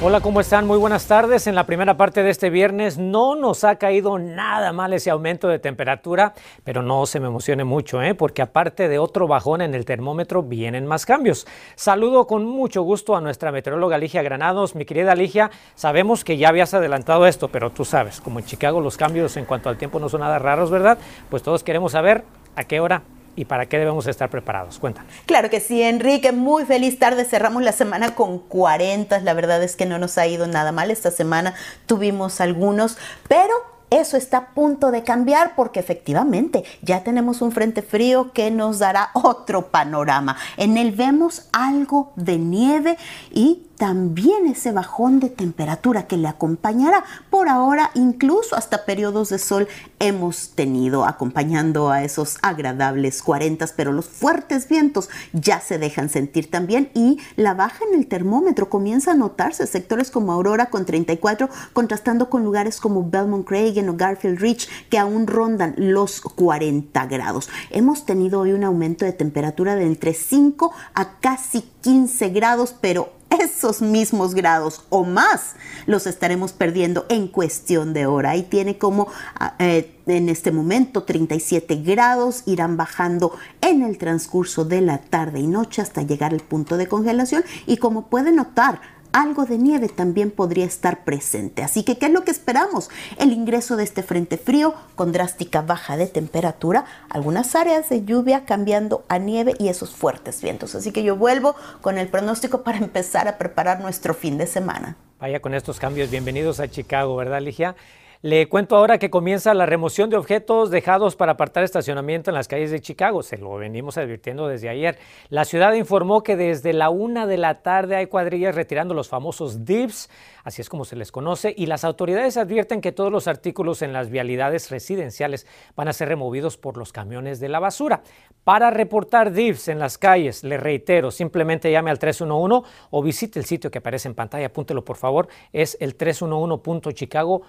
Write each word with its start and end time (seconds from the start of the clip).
Hola, 0.00 0.20
¿cómo 0.20 0.40
están? 0.40 0.64
Muy 0.64 0.78
buenas 0.78 1.08
tardes. 1.08 1.48
En 1.48 1.56
la 1.56 1.66
primera 1.66 1.96
parte 1.96 2.22
de 2.22 2.30
este 2.30 2.50
viernes 2.50 2.98
no 2.98 3.34
nos 3.34 3.64
ha 3.64 3.76
caído 3.76 4.16
nada 4.16 4.72
mal 4.72 4.92
ese 4.92 5.10
aumento 5.10 5.48
de 5.48 5.58
temperatura, 5.58 6.34
pero 6.62 6.82
no 6.82 7.04
se 7.04 7.18
me 7.18 7.26
emocione 7.26 7.64
mucho, 7.64 8.00
¿eh? 8.00 8.14
porque 8.14 8.40
aparte 8.40 8.86
de 8.86 9.00
otro 9.00 9.26
bajón 9.26 9.60
en 9.60 9.74
el 9.74 9.84
termómetro, 9.84 10.44
vienen 10.44 10.86
más 10.86 11.04
cambios. 11.04 11.48
Saludo 11.74 12.28
con 12.28 12.44
mucho 12.46 12.82
gusto 12.82 13.16
a 13.16 13.20
nuestra 13.20 13.50
meteoróloga 13.50 13.98
Ligia 13.98 14.22
Granados. 14.22 14.76
Mi 14.76 14.84
querida 14.84 15.16
Ligia, 15.16 15.50
sabemos 15.74 16.22
que 16.22 16.36
ya 16.36 16.50
habías 16.50 16.74
adelantado 16.74 17.26
esto, 17.26 17.48
pero 17.48 17.70
tú 17.70 17.84
sabes, 17.84 18.20
como 18.20 18.38
en 18.38 18.44
Chicago 18.44 18.80
los 18.80 18.96
cambios 18.96 19.36
en 19.36 19.46
cuanto 19.46 19.68
al 19.68 19.78
tiempo 19.78 19.98
no 19.98 20.08
son 20.08 20.20
nada 20.20 20.38
raros, 20.38 20.70
¿verdad? 20.70 20.98
Pues 21.28 21.42
todos 21.42 21.64
queremos 21.64 21.90
saber 21.90 22.22
a 22.54 22.62
qué 22.62 22.78
hora 22.78 23.02
y 23.38 23.44
para 23.44 23.66
qué 23.66 23.78
debemos 23.78 24.08
estar 24.08 24.30
preparados. 24.30 24.80
Cuéntanos. 24.80 25.12
Claro 25.24 25.48
que 25.48 25.60
sí, 25.60 25.80
Enrique. 25.80 26.32
Muy 26.32 26.64
feliz 26.64 26.98
tarde. 26.98 27.24
Cerramos 27.24 27.62
la 27.62 27.70
semana 27.70 28.16
con 28.16 28.40
40. 28.40 29.20
La 29.20 29.32
verdad 29.32 29.62
es 29.62 29.76
que 29.76 29.86
no 29.86 29.98
nos 30.00 30.18
ha 30.18 30.26
ido 30.26 30.48
nada 30.48 30.72
mal. 30.72 30.90
Esta 30.90 31.12
semana 31.12 31.54
tuvimos 31.86 32.40
algunos, 32.40 32.98
pero 33.28 33.54
eso 33.90 34.16
está 34.16 34.38
a 34.38 34.46
punto 34.54 34.90
de 34.90 35.04
cambiar 35.04 35.54
porque 35.54 35.78
efectivamente 35.78 36.64
ya 36.82 37.04
tenemos 37.04 37.40
un 37.40 37.52
frente 37.52 37.80
frío 37.80 38.32
que 38.32 38.50
nos 38.50 38.80
dará 38.80 39.10
otro 39.14 39.68
panorama. 39.68 40.36
En 40.56 40.76
él 40.76 40.90
vemos 40.90 41.48
algo 41.52 42.12
de 42.16 42.38
nieve 42.38 42.98
y 43.32 43.67
también 43.78 44.46
ese 44.46 44.72
bajón 44.72 45.20
de 45.20 45.30
temperatura 45.30 46.06
que 46.06 46.16
le 46.16 46.28
acompañará. 46.28 47.04
Por 47.30 47.48
ahora, 47.48 47.90
incluso 47.94 48.56
hasta 48.56 48.84
periodos 48.84 49.28
de 49.30 49.38
sol 49.38 49.68
hemos 50.00 50.50
tenido 50.50 51.06
acompañando 51.06 51.90
a 51.90 52.02
esos 52.02 52.38
agradables 52.42 53.22
40, 53.22 53.66
pero 53.76 53.92
los 53.92 54.06
fuertes 54.06 54.68
vientos 54.68 55.08
ya 55.32 55.60
se 55.60 55.78
dejan 55.78 56.08
sentir 56.08 56.50
también 56.50 56.90
y 56.92 57.18
la 57.36 57.54
baja 57.54 57.84
en 57.90 57.98
el 57.98 58.08
termómetro 58.08 58.68
comienza 58.68 59.12
a 59.12 59.14
notarse. 59.14 59.66
Sectores 59.66 60.10
como 60.10 60.32
Aurora 60.32 60.66
con 60.66 60.84
34, 60.84 61.48
contrastando 61.72 62.28
con 62.28 62.44
lugares 62.44 62.80
como 62.80 63.08
Belmont 63.08 63.46
Craig 63.46 63.78
o 63.88 63.94
Garfield 63.96 64.40
Ridge 64.40 64.68
que 64.90 64.98
aún 64.98 65.28
rondan 65.28 65.74
los 65.76 66.20
40 66.20 67.06
grados. 67.06 67.48
Hemos 67.70 68.04
tenido 68.04 68.40
hoy 68.40 68.52
un 68.52 68.64
aumento 68.64 69.04
de 69.04 69.12
temperatura 69.12 69.76
de 69.76 69.86
entre 69.86 70.14
5 70.14 70.72
a 70.94 71.18
casi 71.20 71.62
15 71.82 72.30
grados, 72.30 72.74
pero 72.80 73.17
esos 73.30 73.82
mismos 73.82 74.34
grados 74.34 74.82
o 74.88 75.04
más 75.04 75.54
los 75.86 76.06
estaremos 76.06 76.52
perdiendo 76.52 77.06
en 77.08 77.28
cuestión 77.28 77.92
de 77.92 78.06
hora. 78.06 78.36
Y 78.36 78.42
tiene 78.42 78.78
como 78.78 79.08
ah, 79.38 79.54
eh, 79.58 79.94
en 80.06 80.28
este 80.28 80.50
momento 80.50 81.02
37 81.02 81.76
grados, 81.76 82.42
irán 82.46 82.76
bajando 82.76 83.32
en 83.60 83.82
el 83.82 83.98
transcurso 83.98 84.64
de 84.64 84.80
la 84.80 84.98
tarde 84.98 85.40
y 85.40 85.46
noche 85.46 85.82
hasta 85.82 86.02
llegar 86.02 86.32
al 86.32 86.40
punto 86.40 86.76
de 86.76 86.86
congelación. 86.86 87.44
Y 87.66 87.76
como 87.76 88.06
puede 88.06 88.32
notar, 88.32 88.80
algo 89.12 89.44
de 89.44 89.58
nieve 89.58 89.88
también 89.88 90.30
podría 90.30 90.64
estar 90.64 91.04
presente. 91.04 91.62
Así 91.62 91.82
que, 91.82 91.98
¿qué 91.98 92.06
es 92.06 92.12
lo 92.12 92.24
que 92.24 92.30
esperamos? 92.30 92.90
El 93.18 93.32
ingreso 93.32 93.76
de 93.76 93.84
este 93.84 94.02
frente 94.02 94.38
frío 94.38 94.74
con 94.94 95.12
drástica 95.12 95.62
baja 95.62 95.96
de 95.96 96.06
temperatura, 96.06 96.84
algunas 97.08 97.54
áreas 97.54 97.88
de 97.88 98.04
lluvia 98.04 98.44
cambiando 98.44 99.04
a 99.08 99.18
nieve 99.18 99.54
y 99.58 99.68
esos 99.68 99.94
fuertes 99.94 100.42
vientos. 100.42 100.74
Así 100.74 100.92
que 100.92 101.02
yo 101.02 101.16
vuelvo 101.16 101.54
con 101.80 101.98
el 101.98 102.08
pronóstico 102.08 102.62
para 102.62 102.78
empezar 102.78 103.28
a 103.28 103.38
preparar 103.38 103.80
nuestro 103.80 104.14
fin 104.14 104.38
de 104.38 104.46
semana. 104.46 104.96
Vaya 105.20 105.40
con 105.40 105.54
estos 105.54 105.80
cambios, 105.80 106.10
bienvenidos 106.10 106.60
a 106.60 106.68
Chicago, 106.68 107.16
¿verdad, 107.16 107.40
Ligia? 107.40 107.74
Le 108.20 108.48
cuento 108.48 108.74
ahora 108.74 108.98
que 108.98 109.10
comienza 109.10 109.54
la 109.54 109.64
remoción 109.64 110.10
de 110.10 110.16
objetos 110.16 110.72
dejados 110.72 111.14
para 111.14 111.32
apartar 111.32 111.62
estacionamiento 111.62 112.32
en 112.32 112.34
las 112.34 112.48
calles 112.48 112.72
de 112.72 112.80
Chicago. 112.80 113.22
Se 113.22 113.38
lo 113.38 113.56
venimos 113.56 113.96
advirtiendo 113.96 114.48
desde 114.48 114.68
ayer. 114.68 114.98
La 115.28 115.44
ciudad 115.44 115.72
informó 115.74 116.24
que 116.24 116.34
desde 116.34 116.72
la 116.72 116.90
una 116.90 117.28
de 117.28 117.36
la 117.36 117.62
tarde 117.62 117.94
hay 117.94 118.06
cuadrillas 118.06 118.56
retirando 118.56 118.92
los 118.92 119.08
famosos 119.08 119.64
dips, 119.64 120.10
así 120.48 120.62
es 120.62 120.68
como 120.68 120.84
se 120.84 120.96
les 120.96 121.12
conoce, 121.12 121.54
y 121.56 121.66
las 121.66 121.84
autoridades 121.84 122.36
advierten 122.36 122.80
que 122.80 122.92
todos 122.92 123.12
los 123.12 123.28
artículos 123.28 123.82
en 123.82 123.92
las 123.92 124.10
vialidades 124.10 124.70
residenciales 124.70 125.46
van 125.76 125.88
a 125.88 125.92
ser 125.92 126.08
removidos 126.08 126.56
por 126.56 126.76
los 126.76 126.92
camiones 126.92 127.38
de 127.40 127.48
la 127.48 127.60
basura. 127.60 128.02
Para 128.44 128.70
reportar 128.70 129.32
dips 129.32 129.68
en 129.68 129.78
las 129.78 129.98
calles, 129.98 130.42
le 130.42 130.56
reitero, 130.56 131.10
simplemente 131.10 131.70
llame 131.70 131.90
al 131.90 131.98
311 131.98 132.68
o 132.90 133.02
visite 133.02 133.38
el 133.38 133.44
sitio 133.44 133.70
que 133.70 133.78
aparece 133.78 134.08
en 134.08 134.14
pantalla, 134.14 134.46
apúntelo 134.46 134.84
por 134.84 134.96
favor, 134.96 135.28
es 135.52 135.76
el 135.80 135.96
311.chicago.com 135.96 137.48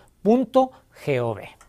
gov. 1.05 1.68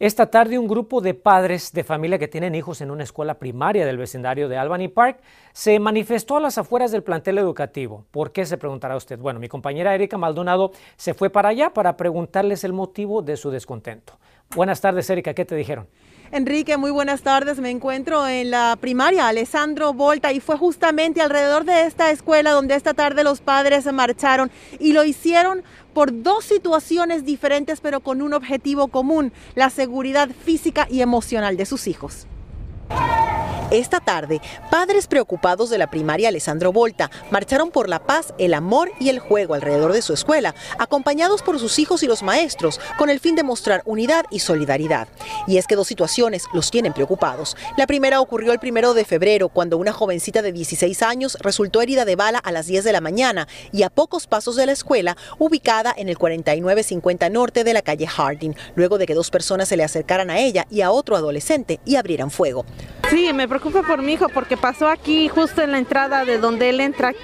Esta 0.00 0.26
tarde 0.26 0.60
un 0.60 0.68
grupo 0.68 1.00
de 1.00 1.12
padres 1.12 1.72
de 1.72 1.82
familia 1.82 2.20
que 2.20 2.28
tienen 2.28 2.54
hijos 2.54 2.80
en 2.80 2.92
una 2.92 3.02
escuela 3.02 3.40
primaria 3.40 3.84
del 3.84 3.96
vecindario 3.96 4.48
de 4.48 4.56
Albany 4.56 4.86
Park 4.86 5.18
se 5.52 5.80
manifestó 5.80 6.36
a 6.36 6.40
las 6.40 6.56
afueras 6.56 6.92
del 6.92 7.02
plantel 7.02 7.36
educativo. 7.36 8.06
¿Por 8.12 8.30
qué 8.30 8.46
se 8.46 8.58
preguntará 8.58 8.94
usted? 8.94 9.18
Bueno, 9.18 9.40
mi 9.40 9.48
compañera 9.48 9.92
Erika 9.96 10.16
Maldonado 10.16 10.70
se 10.96 11.14
fue 11.14 11.30
para 11.30 11.48
allá 11.48 11.70
para 11.74 11.96
preguntarles 11.96 12.62
el 12.62 12.72
motivo 12.72 13.22
de 13.22 13.36
su 13.36 13.50
descontento. 13.50 14.20
Buenas 14.54 14.80
tardes, 14.80 15.10
Erika, 15.10 15.34
¿qué 15.34 15.44
te 15.44 15.56
dijeron? 15.56 15.88
Enrique, 16.30 16.76
muy 16.76 16.90
buenas 16.90 17.22
tardes. 17.22 17.58
Me 17.58 17.70
encuentro 17.70 18.28
en 18.28 18.50
la 18.50 18.76
primaria 18.78 19.28
Alessandro 19.28 19.94
Volta 19.94 20.30
y 20.30 20.40
fue 20.40 20.58
justamente 20.58 21.22
alrededor 21.22 21.64
de 21.64 21.86
esta 21.86 22.10
escuela 22.10 22.52
donde 22.52 22.74
esta 22.74 22.92
tarde 22.92 23.24
los 23.24 23.40
padres 23.40 23.90
marcharon 23.92 24.50
y 24.78 24.92
lo 24.92 25.04
hicieron 25.04 25.62
por 25.98 26.22
dos 26.22 26.44
situaciones 26.44 27.24
diferentes 27.24 27.80
pero 27.80 27.98
con 27.98 28.22
un 28.22 28.32
objetivo 28.32 28.86
común, 28.86 29.32
la 29.56 29.68
seguridad 29.68 30.28
física 30.28 30.86
y 30.88 31.00
emocional 31.00 31.56
de 31.56 31.66
sus 31.66 31.88
hijos. 31.88 32.28
Esta 33.70 34.00
tarde, 34.00 34.40
padres 34.70 35.06
preocupados 35.06 35.68
de 35.68 35.76
la 35.76 35.90
primaria 35.90 36.30
Alessandro 36.30 36.72
Volta 36.72 37.10
marcharon 37.30 37.70
por 37.70 37.90
la 37.90 37.98
paz, 37.98 38.32
el 38.38 38.54
amor 38.54 38.90
y 38.98 39.10
el 39.10 39.18
juego 39.18 39.52
alrededor 39.52 39.92
de 39.92 40.00
su 40.00 40.14
escuela, 40.14 40.54
acompañados 40.78 41.42
por 41.42 41.58
sus 41.58 41.78
hijos 41.78 42.02
y 42.02 42.06
los 42.06 42.22
maestros, 42.22 42.80
con 42.96 43.10
el 43.10 43.20
fin 43.20 43.36
de 43.36 43.42
mostrar 43.42 43.82
unidad 43.84 44.24
y 44.30 44.38
solidaridad. 44.38 45.06
Y 45.46 45.58
es 45.58 45.66
que 45.66 45.76
dos 45.76 45.86
situaciones 45.86 46.46
los 46.54 46.70
tienen 46.70 46.94
preocupados. 46.94 47.58
La 47.76 47.86
primera 47.86 48.22
ocurrió 48.22 48.52
el 48.52 48.58
primero 48.58 48.94
de 48.94 49.04
febrero, 49.04 49.50
cuando 49.50 49.76
una 49.76 49.92
jovencita 49.92 50.40
de 50.40 50.52
16 50.52 51.02
años 51.02 51.36
resultó 51.38 51.82
herida 51.82 52.06
de 52.06 52.16
bala 52.16 52.38
a 52.38 52.52
las 52.52 52.68
10 52.68 52.84
de 52.84 52.92
la 52.92 53.02
mañana 53.02 53.48
y 53.70 53.82
a 53.82 53.90
pocos 53.90 54.26
pasos 54.26 54.56
de 54.56 54.64
la 54.64 54.72
escuela, 54.72 55.18
ubicada 55.38 55.92
en 55.94 56.08
el 56.08 56.16
4950 56.16 57.28
norte 57.28 57.64
de 57.64 57.74
la 57.74 57.82
calle 57.82 58.06
Harding, 58.06 58.54
luego 58.76 58.96
de 58.96 59.04
que 59.04 59.12
dos 59.12 59.30
personas 59.30 59.68
se 59.68 59.76
le 59.76 59.84
acercaran 59.84 60.30
a 60.30 60.38
ella 60.38 60.66
y 60.70 60.80
a 60.80 60.90
otro 60.90 61.16
adolescente 61.16 61.80
y 61.84 61.96
abrieran 61.96 62.30
fuego. 62.30 62.64
Sí, 63.10 63.32
me 63.32 63.48
preocupa 63.48 63.82
por 63.82 64.02
mi 64.02 64.12
hijo 64.12 64.28
porque 64.28 64.56
pasó 64.56 64.88
aquí 64.88 65.28
justo 65.28 65.62
en 65.62 65.72
la 65.72 65.78
entrada 65.78 66.24
de 66.24 66.38
donde 66.38 66.68
él 66.68 66.80
entra. 66.80 67.14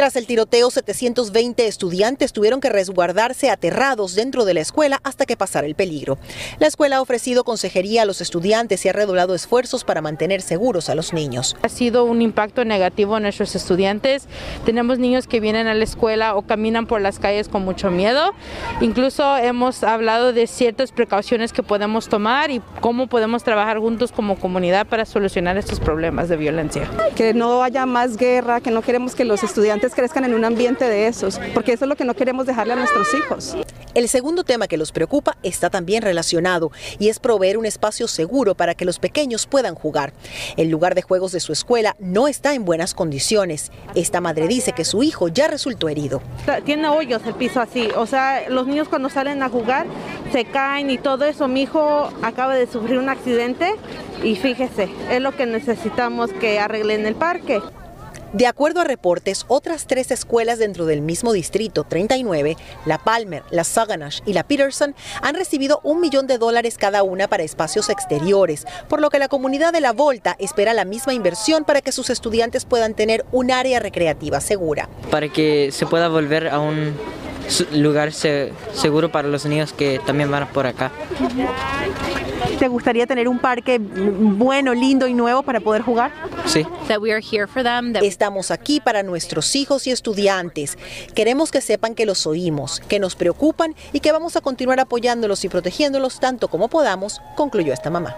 Tras 0.00 0.16
el 0.16 0.26
tiroteo, 0.26 0.70
720 0.70 1.66
estudiantes 1.66 2.32
tuvieron 2.32 2.62
que 2.62 2.70
resguardarse 2.70 3.50
aterrados 3.50 4.14
dentro 4.14 4.46
de 4.46 4.54
la 4.54 4.60
escuela 4.60 4.98
hasta 5.04 5.26
que 5.26 5.36
pasara 5.36 5.66
el 5.66 5.74
peligro. 5.74 6.16
La 6.58 6.68
escuela 6.68 6.96
ha 6.96 7.02
ofrecido 7.02 7.44
consejería 7.44 8.00
a 8.00 8.04
los 8.06 8.22
estudiantes 8.22 8.82
y 8.82 8.88
ha 8.88 8.94
redoblado 8.94 9.34
esfuerzos 9.34 9.84
para 9.84 10.00
mantener 10.00 10.40
seguros 10.40 10.88
a 10.88 10.94
los 10.94 11.12
niños. 11.12 11.54
Ha 11.60 11.68
sido 11.68 12.04
un 12.04 12.22
impacto 12.22 12.64
negativo 12.64 13.18
en 13.18 13.24
nuestros 13.24 13.54
estudiantes. 13.54 14.26
Tenemos 14.64 14.98
niños 14.98 15.26
que 15.26 15.38
vienen 15.38 15.66
a 15.66 15.74
la 15.74 15.84
escuela 15.84 16.34
o 16.34 16.46
caminan 16.46 16.86
por 16.86 17.02
las 17.02 17.18
calles 17.18 17.50
con 17.50 17.62
mucho 17.62 17.90
miedo. 17.90 18.32
Incluso 18.80 19.36
hemos 19.36 19.84
hablado 19.84 20.32
de 20.32 20.46
ciertas 20.46 20.92
precauciones 20.92 21.52
que 21.52 21.62
podemos 21.62 22.08
tomar 22.08 22.50
y 22.50 22.62
cómo 22.80 23.06
podemos 23.06 23.44
trabajar 23.44 23.76
juntos 23.76 24.12
como 24.12 24.38
comunidad 24.38 24.86
para 24.86 25.04
solucionar 25.04 25.58
estos 25.58 25.78
problemas 25.78 26.30
de 26.30 26.38
violencia. 26.38 26.88
Que 27.16 27.34
no 27.34 27.62
haya 27.62 27.84
más 27.84 28.16
guerra, 28.16 28.62
que 28.62 28.70
no 28.70 28.80
queremos 28.80 29.14
que 29.14 29.26
los 29.26 29.42
estudiantes 29.42 29.89
crezcan 29.94 30.24
en 30.24 30.34
un 30.34 30.44
ambiente 30.44 30.84
de 30.86 31.06
esos, 31.06 31.40
porque 31.54 31.72
eso 31.72 31.84
es 31.84 31.88
lo 31.88 31.96
que 31.96 32.04
no 32.04 32.14
queremos 32.14 32.46
dejarle 32.46 32.74
a 32.74 32.76
nuestros 32.76 33.08
hijos. 33.14 33.56
El 33.94 34.08
segundo 34.08 34.44
tema 34.44 34.68
que 34.68 34.76
los 34.76 34.92
preocupa 34.92 35.36
está 35.42 35.68
también 35.68 36.02
relacionado 36.02 36.70
y 36.98 37.08
es 37.08 37.18
proveer 37.18 37.58
un 37.58 37.66
espacio 37.66 38.06
seguro 38.06 38.54
para 38.54 38.74
que 38.74 38.84
los 38.84 38.98
pequeños 38.98 39.46
puedan 39.46 39.74
jugar. 39.74 40.12
El 40.56 40.70
lugar 40.70 40.94
de 40.94 41.02
juegos 41.02 41.32
de 41.32 41.40
su 41.40 41.52
escuela 41.52 41.96
no 41.98 42.28
está 42.28 42.54
en 42.54 42.64
buenas 42.64 42.94
condiciones. 42.94 43.72
Esta 43.94 44.20
madre 44.20 44.46
dice 44.46 44.72
que 44.72 44.84
su 44.84 45.02
hijo 45.02 45.28
ya 45.28 45.48
resultó 45.48 45.88
herido. 45.88 46.22
Tiene 46.64 46.88
hoyos 46.88 47.22
el 47.26 47.34
piso 47.34 47.60
así, 47.60 47.88
o 47.96 48.06
sea, 48.06 48.48
los 48.48 48.66
niños 48.66 48.88
cuando 48.88 49.08
salen 49.08 49.42
a 49.42 49.48
jugar 49.48 49.86
se 50.32 50.44
caen 50.44 50.90
y 50.90 50.98
todo 50.98 51.24
eso. 51.24 51.48
Mi 51.48 51.62
hijo 51.62 52.10
acaba 52.22 52.54
de 52.54 52.66
sufrir 52.66 52.98
un 52.98 53.08
accidente 53.08 53.74
y 54.22 54.36
fíjese, 54.36 54.88
es 55.10 55.20
lo 55.20 55.32
que 55.32 55.46
necesitamos 55.46 56.30
que 56.34 56.60
arreglen 56.60 57.06
el 57.06 57.14
parque. 57.14 57.60
De 58.32 58.46
acuerdo 58.46 58.80
a 58.80 58.84
reportes, 58.84 59.44
otras 59.48 59.88
tres 59.88 60.12
escuelas 60.12 60.60
dentro 60.60 60.86
del 60.86 61.00
mismo 61.00 61.32
distrito, 61.32 61.82
39, 61.82 62.56
la 62.86 62.98
Palmer, 62.98 63.42
la 63.50 63.64
Saganash 63.64 64.20
y 64.24 64.34
la 64.34 64.44
Peterson, 64.44 64.94
han 65.20 65.34
recibido 65.34 65.80
un 65.82 66.00
millón 66.00 66.28
de 66.28 66.38
dólares 66.38 66.78
cada 66.78 67.02
una 67.02 67.26
para 67.26 67.42
espacios 67.42 67.88
exteriores, 67.88 68.66
por 68.88 69.00
lo 69.00 69.10
que 69.10 69.18
la 69.18 69.26
comunidad 69.26 69.72
de 69.72 69.80
la 69.80 69.92
Volta 69.92 70.36
espera 70.38 70.74
la 70.74 70.84
misma 70.84 71.12
inversión 71.12 71.64
para 71.64 71.80
que 71.80 71.90
sus 71.90 72.08
estudiantes 72.08 72.64
puedan 72.66 72.94
tener 72.94 73.24
un 73.32 73.50
área 73.50 73.80
recreativa 73.80 74.40
segura. 74.40 74.88
Para 75.10 75.28
que 75.28 75.72
se 75.72 75.86
pueda 75.86 76.08
volver 76.08 76.46
a 76.48 76.60
un 76.60 76.94
lugar 77.72 78.12
seguro 78.12 79.10
para 79.10 79.26
los 79.26 79.44
niños 79.44 79.72
que 79.72 80.00
también 80.06 80.30
van 80.30 80.46
por 80.48 80.66
acá. 80.66 80.92
¿Te 82.60 82.68
gustaría 82.68 83.06
tener 83.06 83.26
un 83.26 83.38
parque 83.38 83.78
bueno, 83.80 84.74
lindo 84.74 85.08
y 85.08 85.14
nuevo 85.14 85.42
para 85.42 85.60
poder 85.60 85.80
jugar? 85.80 86.12
Sí. 86.44 86.66
Estamos 88.02 88.50
aquí 88.50 88.80
para 88.80 89.02
nuestros 89.02 89.56
hijos 89.56 89.86
y 89.86 89.92
estudiantes. 89.92 90.76
Queremos 91.14 91.50
que 91.50 91.62
sepan 91.62 91.94
que 91.94 92.04
los 92.04 92.26
oímos, 92.26 92.80
que 92.80 93.00
nos 93.00 93.16
preocupan 93.16 93.74
y 93.94 94.00
que 94.00 94.12
vamos 94.12 94.36
a 94.36 94.42
continuar 94.42 94.78
apoyándolos 94.78 95.42
y 95.46 95.48
protegiéndolos 95.48 96.20
tanto 96.20 96.48
como 96.48 96.68
podamos, 96.68 97.22
concluyó 97.34 97.72
esta 97.72 97.88
mamá. 97.88 98.14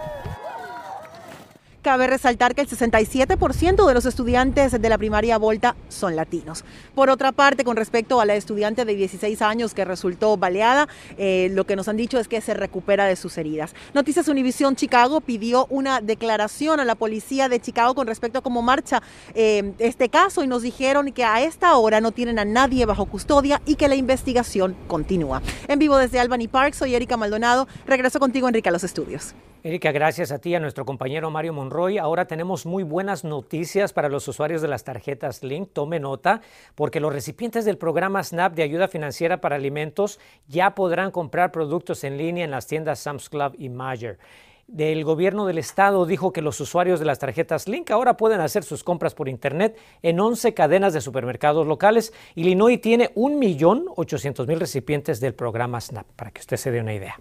Cabe 1.82 2.06
resaltar 2.06 2.54
que 2.54 2.60
el 2.60 2.68
67% 2.68 3.86
de 3.88 3.94
los 3.94 4.06
estudiantes 4.06 4.80
de 4.80 4.88
la 4.88 4.98
primaria 4.98 5.36
Volta 5.36 5.74
son 5.88 6.14
latinos. 6.14 6.64
Por 6.94 7.10
otra 7.10 7.32
parte, 7.32 7.64
con 7.64 7.76
respecto 7.76 8.20
a 8.20 8.24
la 8.24 8.36
estudiante 8.36 8.84
de 8.84 8.94
16 8.94 9.42
años 9.42 9.74
que 9.74 9.84
resultó 9.84 10.36
baleada, 10.36 10.86
eh, 11.18 11.48
lo 11.50 11.64
que 11.64 11.74
nos 11.74 11.88
han 11.88 11.96
dicho 11.96 12.20
es 12.20 12.28
que 12.28 12.40
se 12.40 12.54
recupera 12.54 13.06
de 13.06 13.16
sus 13.16 13.36
heridas. 13.36 13.74
Noticias 13.94 14.28
Univisión 14.28 14.76
Chicago 14.76 15.20
pidió 15.20 15.66
una 15.70 16.00
declaración 16.00 16.78
a 16.78 16.84
la 16.84 16.94
policía 16.94 17.48
de 17.48 17.58
Chicago 17.58 17.96
con 17.96 18.06
respecto 18.06 18.38
a 18.38 18.42
cómo 18.42 18.62
marcha 18.62 19.02
eh, 19.34 19.72
este 19.80 20.08
caso 20.08 20.44
y 20.44 20.46
nos 20.46 20.62
dijeron 20.62 21.10
que 21.10 21.24
a 21.24 21.42
esta 21.42 21.76
hora 21.76 22.00
no 22.00 22.12
tienen 22.12 22.38
a 22.38 22.44
nadie 22.44 22.86
bajo 22.86 23.06
custodia 23.06 23.60
y 23.66 23.74
que 23.74 23.88
la 23.88 23.96
investigación 23.96 24.76
continúa. 24.86 25.42
En 25.66 25.80
vivo 25.80 25.96
desde 25.96 26.20
Albany 26.20 26.46
Park, 26.46 26.74
soy 26.74 26.94
Erika 26.94 27.16
Maldonado. 27.16 27.66
Regreso 27.88 28.20
contigo, 28.20 28.46
Enrique, 28.46 28.68
a 28.68 28.72
los 28.72 28.84
estudios. 28.84 29.34
Erika, 29.64 29.92
gracias 29.92 30.32
a 30.32 30.40
ti 30.40 30.56
a 30.56 30.60
nuestro 30.60 30.84
compañero 30.84 31.30
Mario 31.30 31.52
Monroy. 31.52 31.71
Ahora 31.72 32.26
tenemos 32.26 32.66
muy 32.66 32.82
buenas 32.82 33.24
noticias 33.24 33.94
para 33.94 34.10
los 34.10 34.28
usuarios 34.28 34.60
de 34.60 34.68
las 34.68 34.84
tarjetas 34.84 35.42
Link. 35.42 35.70
Tome 35.72 36.00
nota, 36.00 36.42
porque 36.74 37.00
los 37.00 37.14
recipientes 37.14 37.64
del 37.64 37.78
programa 37.78 38.22
SNAP 38.22 38.54
de 38.54 38.62
ayuda 38.62 38.88
financiera 38.88 39.40
para 39.40 39.56
alimentos 39.56 40.20
ya 40.48 40.74
podrán 40.74 41.10
comprar 41.10 41.50
productos 41.50 42.04
en 42.04 42.18
línea 42.18 42.44
en 42.44 42.50
las 42.50 42.66
tiendas 42.66 42.98
Sam's 42.98 43.30
Club 43.30 43.54
y 43.56 43.70
Major 43.70 44.18
del 44.66 45.04
gobierno 45.04 45.44
del 45.44 45.58
estado 45.58 46.06
dijo 46.06 46.32
que 46.32 46.40
los 46.40 46.58
usuarios 46.60 46.98
de 46.98 47.04
las 47.04 47.18
tarjetas 47.18 47.68
Link 47.68 47.90
ahora 47.90 48.16
pueden 48.16 48.40
hacer 48.40 48.64
sus 48.64 48.82
compras 48.82 49.14
por 49.14 49.28
internet 49.28 49.76
en 50.02 50.18
11 50.18 50.54
cadenas 50.54 50.94
de 50.94 51.00
supermercados 51.00 51.66
locales. 51.66 52.12
Illinois 52.34 52.80
tiene 52.80 53.12
1.800.000 53.14 54.58
recipientes 54.58 55.20
del 55.20 55.34
programa 55.34 55.80
SNAP, 55.80 56.06
para 56.16 56.30
que 56.30 56.40
usted 56.40 56.56
se 56.56 56.70
dé 56.70 56.80
una 56.80 56.94
idea. 56.94 57.18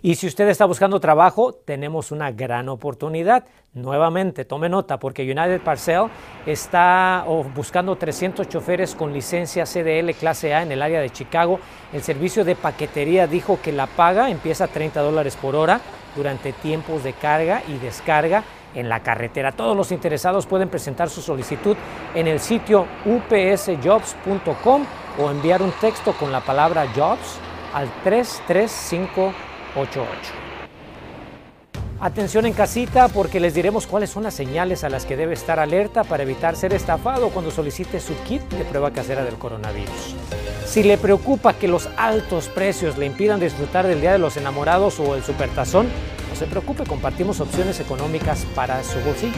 Y 0.00 0.14
si 0.14 0.26
usted 0.26 0.48
está 0.48 0.64
buscando 0.64 1.00
trabajo, 1.00 1.52
tenemos 1.52 2.12
una 2.12 2.30
gran 2.30 2.68
oportunidad. 2.68 3.44
Nuevamente, 3.74 4.46
tome 4.46 4.70
nota, 4.70 4.98
porque 4.98 5.22
United 5.22 5.60
Parcel 5.60 6.06
está 6.46 7.26
buscando 7.54 7.96
300 7.96 8.48
choferes 8.48 8.94
con 8.94 9.12
licencia 9.12 9.66
CDL 9.66 10.12
clase 10.18 10.54
A 10.54 10.62
en 10.62 10.72
el 10.72 10.80
área 10.80 11.00
de 11.00 11.10
Chicago. 11.10 11.60
El 11.92 12.02
servicio 12.02 12.44
de 12.44 12.56
paquetería 12.56 13.26
dijo 13.26 13.58
que 13.62 13.72
la 13.72 13.86
paga 13.86 14.30
empieza 14.30 14.64
a 14.64 14.68
30 14.68 15.02
dólares 15.02 15.36
por 15.36 15.54
hora 15.54 15.80
durante 16.16 16.52
tiempos 16.52 17.04
de 17.04 17.12
carga 17.12 17.62
y 17.68 17.78
descarga 17.78 18.42
en 18.74 18.88
la 18.88 18.98
carretera. 19.00 19.52
Todos 19.52 19.76
los 19.76 19.92
interesados 19.92 20.46
pueden 20.46 20.68
presentar 20.68 21.08
su 21.10 21.22
solicitud 21.22 21.76
en 22.14 22.26
el 22.26 22.40
sitio 22.40 22.86
upsjobs.com 23.04 24.84
o 25.18 25.30
enviar 25.30 25.62
un 25.62 25.70
texto 25.72 26.12
con 26.12 26.30
la 26.32 26.40
palabra 26.40 26.86
jobs 26.94 27.38
al 27.72 27.88
33588. 28.02 30.45
Atención 31.98 32.44
en 32.44 32.52
casita 32.52 33.08
porque 33.08 33.40
les 33.40 33.54
diremos 33.54 33.86
cuáles 33.86 34.10
son 34.10 34.24
las 34.24 34.34
señales 34.34 34.84
a 34.84 34.90
las 34.90 35.06
que 35.06 35.16
debe 35.16 35.32
estar 35.32 35.58
alerta 35.58 36.04
para 36.04 36.24
evitar 36.24 36.54
ser 36.54 36.74
estafado 36.74 37.30
cuando 37.30 37.50
solicite 37.50 38.00
su 38.00 38.14
kit 38.24 38.42
de 38.50 38.64
prueba 38.64 38.90
casera 38.90 39.24
del 39.24 39.36
coronavirus. 39.36 40.14
Si 40.66 40.82
le 40.82 40.98
preocupa 40.98 41.54
que 41.54 41.68
los 41.68 41.88
altos 41.96 42.48
precios 42.48 42.98
le 42.98 43.06
impidan 43.06 43.40
disfrutar 43.40 43.86
del 43.86 44.02
Día 44.02 44.12
de 44.12 44.18
los 44.18 44.36
Enamorados 44.36 45.00
o 45.00 45.14
el 45.14 45.24
Supertazón, 45.24 45.86
no 46.28 46.36
se 46.36 46.46
preocupe, 46.46 46.84
compartimos 46.84 47.40
opciones 47.40 47.80
económicas 47.80 48.44
para 48.54 48.84
su 48.84 49.00
bolsillo. 49.00 49.32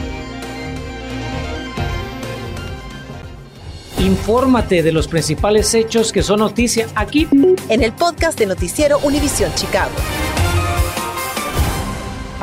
Infórmate 3.99 4.83
de 4.83 4.91
los 4.91 5.07
principales 5.07 5.73
hechos 5.73 6.11
que 6.11 6.23
son 6.23 6.39
noticia 6.39 6.87
aquí 6.95 7.27
en 7.69 7.83
el 7.83 7.93
podcast 7.93 8.37
de 8.37 8.47
Noticiero 8.47 8.99
Univisión 8.99 9.53
Chicago. 9.55 9.91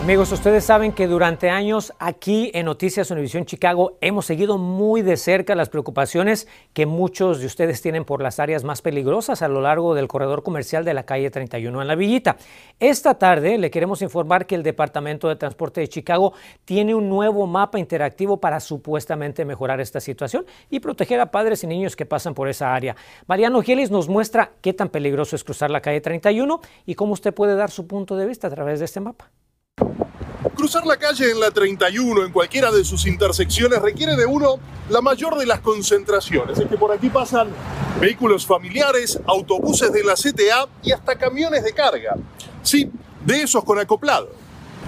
Amigos, 0.06 0.30
ustedes 0.30 0.64
saben 0.64 0.92
que 0.92 1.08
durante 1.08 1.50
años 1.50 1.92
aquí 1.98 2.52
en 2.54 2.66
Noticias 2.66 3.10
Univisión 3.10 3.44
Chicago 3.44 3.98
hemos 4.00 4.24
seguido 4.24 4.56
muy 4.56 5.02
de 5.02 5.16
cerca 5.16 5.56
las 5.56 5.68
preocupaciones 5.68 6.46
que 6.72 6.86
muchos 6.86 7.40
de 7.40 7.46
ustedes 7.46 7.82
tienen 7.82 8.04
por 8.04 8.22
las 8.22 8.38
áreas 8.38 8.62
más 8.62 8.82
peligrosas 8.82 9.42
a 9.42 9.48
lo 9.48 9.60
largo 9.60 9.96
del 9.96 10.06
corredor 10.06 10.44
comercial 10.44 10.84
de 10.84 10.94
la 10.94 11.02
calle 11.02 11.28
31 11.28 11.82
en 11.82 11.88
la 11.88 11.96
Villita. 11.96 12.36
Esta 12.78 13.14
tarde 13.14 13.58
le 13.58 13.68
queremos 13.68 14.00
informar 14.00 14.46
que 14.46 14.54
el 14.54 14.62
Departamento 14.62 15.26
de 15.26 15.34
Transporte 15.34 15.80
de 15.80 15.88
Chicago 15.88 16.34
tiene 16.64 16.94
un 16.94 17.08
nuevo 17.08 17.44
mapa 17.48 17.80
interactivo 17.80 18.36
para 18.36 18.60
supuestamente 18.60 19.44
mejorar 19.44 19.80
esta 19.80 19.98
situación 19.98 20.46
y 20.70 20.78
proteger 20.78 21.18
a 21.18 21.32
padres 21.32 21.64
y 21.64 21.66
niños 21.66 21.96
que 21.96 22.06
pasan 22.06 22.32
por 22.32 22.48
esa 22.48 22.72
área. 22.72 22.94
Mariano 23.26 23.60
Gielis 23.60 23.90
nos 23.90 24.08
muestra 24.08 24.52
qué 24.60 24.72
tan 24.72 24.88
peligroso 24.88 25.34
es 25.34 25.42
cruzar 25.42 25.72
la 25.72 25.80
calle 25.80 26.00
31 26.00 26.60
y 26.86 26.94
cómo 26.94 27.14
usted 27.14 27.34
puede 27.34 27.56
dar 27.56 27.72
su 27.72 27.88
punto 27.88 28.14
de 28.16 28.26
vista 28.26 28.46
a 28.46 28.50
través 28.50 28.78
de 28.78 28.84
este 28.84 29.00
mapa. 29.00 29.32
Cruzar 30.54 30.86
la 30.86 30.96
calle 30.96 31.30
en 31.30 31.38
la 31.38 31.50
31 31.50 32.24
en 32.24 32.32
cualquiera 32.32 32.70
de 32.70 32.82
sus 32.82 33.06
intersecciones 33.06 33.80
requiere 33.82 34.16
de 34.16 34.24
uno 34.24 34.58
la 34.88 35.02
mayor 35.02 35.36
de 35.36 35.44
las 35.44 35.60
concentraciones. 35.60 36.58
Es 36.58 36.66
que 36.66 36.78
por 36.78 36.92
aquí 36.92 37.10
pasan 37.10 37.48
vehículos 38.00 38.46
familiares, 38.46 39.18
autobuses 39.26 39.92
de 39.92 40.02
la 40.02 40.14
CTA 40.14 40.66
y 40.82 40.92
hasta 40.92 41.18
camiones 41.18 41.62
de 41.62 41.72
carga. 41.72 42.16
Sí, 42.62 42.90
de 43.24 43.42
esos 43.42 43.64
con 43.64 43.78
acoplado. 43.78 44.30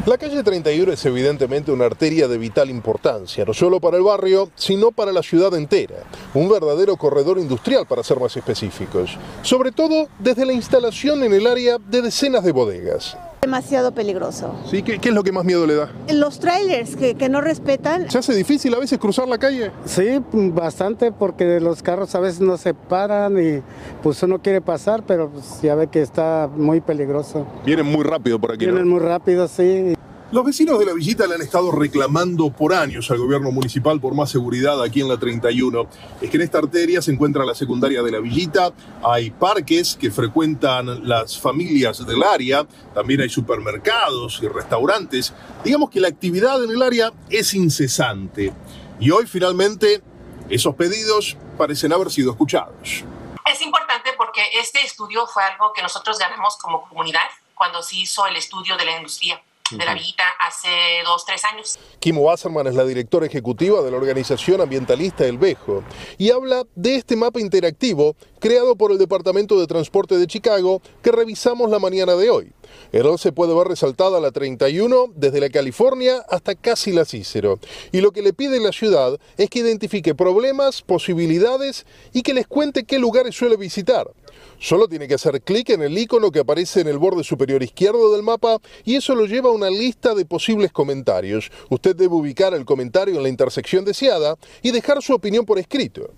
La 0.06 0.16
calle 0.16 0.42
31 0.42 0.92
es 0.92 1.04
evidentemente 1.04 1.70
una 1.70 1.84
arteria 1.84 2.28
de 2.28 2.38
vital 2.38 2.70
importancia, 2.70 3.44
no 3.44 3.52
solo 3.52 3.78
para 3.78 3.98
el 3.98 4.04
barrio, 4.04 4.50
sino 4.54 4.90
para 4.90 5.12
la 5.12 5.22
ciudad 5.22 5.54
entera. 5.54 5.96
Un 6.32 6.48
verdadero 6.48 6.96
corredor 6.96 7.38
industrial, 7.38 7.86
para 7.86 8.02
ser 8.02 8.18
más 8.18 8.34
específicos. 8.36 9.18
Sobre 9.42 9.72
todo 9.72 10.08
desde 10.18 10.46
la 10.46 10.54
instalación 10.54 11.24
en 11.24 11.34
el 11.34 11.46
área 11.46 11.76
de 11.78 12.00
decenas 12.00 12.42
de 12.42 12.52
bodegas. 12.52 13.18
Demasiado 13.48 13.92
peligroso. 13.92 14.54
¿Sí? 14.70 14.82
¿Qué, 14.82 15.00
es 15.02 15.14
lo 15.14 15.22
que 15.22 15.32
más 15.32 15.42
miedo 15.42 15.66
le 15.66 15.74
da? 15.74 15.90
Los 16.12 16.38
trailers 16.38 16.96
que, 16.96 17.14
que, 17.14 17.30
no 17.30 17.40
respetan. 17.40 18.10
¿Se 18.10 18.18
hace 18.18 18.34
difícil 18.34 18.74
a 18.74 18.78
veces 18.78 18.98
cruzar 18.98 19.26
la 19.26 19.38
calle? 19.38 19.70
Sí, 19.86 20.22
bastante, 20.32 21.12
porque 21.12 21.58
los 21.58 21.82
carros 21.82 22.14
a 22.14 22.20
veces 22.20 22.42
no 22.42 22.58
se 22.58 22.74
paran 22.74 23.42
y 23.42 23.62
pues 24.02 24.22
uno 24.22 24.38
quiere 24.42 24.60
pasar, 24.60 25.02
pero 25.06 25.30
pues, 25.30 25.62
ya 25.62 25.74
ve 25.76 25.86
que 25.86 26.02
está 26.02 26.50
muy 26.54 26.82
peligroso. 26.82 27.46
Vienen 27.64 27.86
muy 27.86 28.04
rápido 28.04 28.38
por 28.38 28.52
aquí. 28.52 28.66
Vienen 28.66 28.86
muy 28.86 29.00
rápido, 29.00 29.48
sí. 29.48 29.94
Los 30.30 30.44
vecinos 30.44 30.78
de 30.78 30.84
la 30.84 30.92
villita 30.92 31.26
le 31.26 31.36
han 31.36 31.40
estado 31.40 31.72
reclamando 31.72 32.50
por 32.50 32.74
años 32.74 33.10
al 33.10 33.16
gobierno 33.16 33.50
municipal 33.50 33.98
por 33.98 34.14
más 34.14 34.30
seguridad 34.30 34.82
aquí 34.82 35.00
en 35.00 35.08
la 35.08 35.16
31. 35.16 35.88
Es 36.20 36.28
que 36.28 36.36
en 36.36 36.42
esta 36.42 36.58
arteria 36.58 37.00
se 37.00 37.10
encuentra 37.10 37.46
la 37.46 37.54
secundaria 37.54 38.02
de 38.02 38.12
la 38.12 38.18
villita, 38.18 38.74
hay 39.02 39.30
parques 39.30 39.96
que 39.96 40.10
frecuentan 40.10 41.08
las 41.08 41.40
familias 41.40 42.06
del 42.06 42.22
área, 42.22 42.66
también 42.92 43.22
hay 43.22 43.30
supermercados 43.30 44.40
y 44.42 44.48
restaurantes. 44.48 45.32
Digamos 45.64 45.88
que 45.88 45.98
la 45.98 46.08
actividad 46.08 46.62
en 46.62 46.72
el 46.72 46.82
área 46.82 47.10
es 47.30 47.54
incesante. 47.54 48.52
Y 49.00 49.10
hoy 49.10 49.26
finalmente 49.26 50.02
esos 50.50 50.74
pedidos 50.74 51.38
parecen 51.56 51.90
haber 51.94 52.10
sido 52.10 52.32
escuchados. 52.32 53.02
Es 53.50 53.62
importante 53.62 54.10
porque 54.18 54.42
este 54.60 54.84
estudio 54.84 55.26
fue 55.26 55.42
algo 55.42 55.72
que 55.72 55.80
nosotros 55.80 56.18
ganamos 56.18 56.58
como 56.58 56.86
comunidad 56.86 57.30
cuando 57.54 57.82
se 57.82 57.96
hizo 57.96 58.26
el 58.26 58.36
estudio 58.36 58.76
de 58.76 58.84
la 58.84 58.98
industria 58.98 59.42
de 59.70 59.84
la 59.84 59.94
Villita 59.94 60.24
hace 60.40 60.68
dos, 61.04 61.24
tres 61.26 61.44
años. 61.44 61.78
Kim 62.00 62.18
Wasserman 62.18 62.66
es 62.66 62.74
la 62.74 62.84
directora 62.84 63.26
ejecutiva 63.26 63.82
de 63.82 63.90
la 63.90 63.96
organización 63.96 64.60
ambientalista 64.60 65.26
El 65.26 65.38
Bejo 65.38 65.82
y 66.16 66.30
habla 66.30 66.64
de 66.74 66.96
este 66.96 67.16
mapa 67.16 67.40
interactivo 67.40 68.16
creado 68.40 68.76
por 68.76 68.92
el 68.92 68.98
Departamento 68.98 69.60
de 69.60 69.66
Transporte 69.66 70.16
de 70.16 70.26
Chicago 70.26 70.80
que 71.02 71.12
revisamos 71.12 71.70
la 71.70 71.78
mañana 71.78 72.14
de 72.14 72.30
hoy. 72.30 72.52
En 72.92 73.06
él 73.06 73.18
se 73.18 73.32
puede 73.32 73.54
ver 73.54 73.68
resaltada 73.68 74.20
la 74.20 74.30
31 74.30 75.06
desde 75.14 75.40
la 75.40 75.50
California 75.50 76.24
hasta 76.28 76.54
casi 76.54 76.92
la 76.92 77.04
Cícero. 77.04 77.58
Y 77.92 78.00
lo 78.00 78.12
que 78.12 78.22
le 78.22 78.32
pide 78.32 78.60
la 78.60 78.72
ciudad 78.72 79.18
es 79.36 79.50
que 79.50 79.60
identifique 79.60 80.14
problemas, 80.14 80.82
posibilidades 80.82 81.86
y 82.12 82.22
que 82.22 82.34
les 82.34 82.46
cuente 82.46 82.84
qué 82.84 82.98
lugares 82.98 83.34
suele 83.34 83.56
visitar. 83.56 84.10
Solo 84.58 84.88
tiene 84.88 85.08
que 85.08 85.14
hacer 85.14 85.42
clic 85.42 85.70
en 85.70 85.82
el 85.82 85.96
icono 85.96 86.30
que 86.30 86.40
aparece 86.40 86.80
en 86.80 86.88
el 86.88 86.98
borde 86.98 87.24
superior 87.24 87.62
izquierdo 87.62 88.12
del 88.12 88.22
mapa 88.22 88.58
y 88.84 88.96
eso 88.96 89.14
lo 89.14 89.26
lleva 89.26 89.50
a 89.50 89.52
una 89.52 89.70
lista 89.70 90.14
de 90.14 90.24
posibles 90.24 90.72
comentarios. 90.72 91.50
Usted 91.70 91.94
debe 91.94 92.14
ubicar 92.14 92.54
el 92.54 92.64
comentario 92.64 93.16
en 93.16 93.22
la 93.22 93.28
intersección 93.28 93.84
deseada 93.84 94.36
y 94.62 94.70
dejar 94.70 95.02
su 95.02 95.14
opinión 95.14 95.44
por 95.44 95.58
escrito. 95.58 96.12